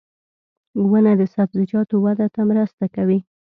•ونه 0.89 1.13
د 1.19 1.21
سبزیجاتو 1.35 1.95
وده 2.05 2.27
ته 2.35 2.41
مرسته 2.49 2.85
کوي. 2.95 3.19